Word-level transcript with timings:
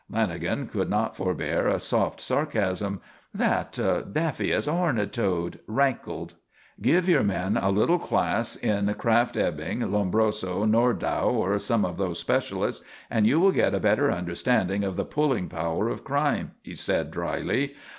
Lanagan 0.11 0.67
could 0.67 0.89
not 0.89 1.15
forbear 1.15 1.67
a 1.67 1.77
soft 1.79 2.19
sarcasm. 2.19 2.99
That 3.35 3.73
"daffy 4.11 4.51
as 4.51 4.65
a 4.65 4.71
horned 4.71 5.13
toad" 5.13 5.59
rankled: 5.67 6.33
"Give 6.81 7.07
your 7.07 7.21
men 7.21 7.55
a 7.55 7.69
little 7.69 7.99
class 7.99 8.55
in 8.55 8.91
Kraft 8.95 9.37
Ebing, 9.37 9.91
Lombroso, 9.91 10.65
Nordau 10.65 11.29
or 11.29 11.59
some 11.59 11.85
of 11.85 11.97
those 11.97 12.17
specialists 12.17 12.83
and 13.11 13.27
you 13.27 13.39
will 13.39 13.51
get 13.51 13.75
a 13.75 13.79
better 13.79 14.11
understanding 14.11 14.83
of 14.83 14.95
the 14.95 15.05
pulling 15.05 15.47
power 15.47 15.87
of 15.87 16.03
crime," 16.03 16.55
he 16.63 16.73
said, 16.73 17.11
dryly. 17.11 17.75